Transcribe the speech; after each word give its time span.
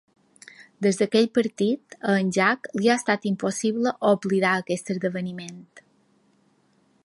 Des 0.85 0.95
d'aquell 1.01 1.27
partit, 1.37 1.97
a 1.99 2.15
en 2.21 2.31
Jack 2.37 2.71
li 2.79 2.91
ha 2.93 2.97
estat 3.01 3.29
impossible 3.33 3.95
oblidar 4.13 4.57
aquest 4.63 4.93
esdeveniment. 4.95 5.63